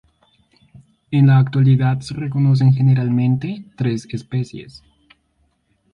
[1.11, 4.81] En la actualidad se reconocen generalmente tres especies.